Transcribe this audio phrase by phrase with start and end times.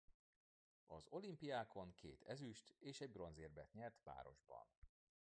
[0.85, 4.65] Az olimpiákon két ezüst- és egy bronzérmet nyert párosban.